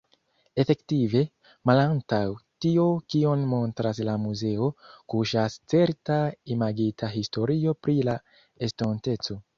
[0.61, 1.19] Efektive,
[1.69, 2.21] malantaŭ
[2.65, 4.71] tio kion montras la muzeo,
[5.15, 6.19] kuŝas certa
[6.57, 8.21] imagita historio pri la
[8.71, 9.43] estonteco.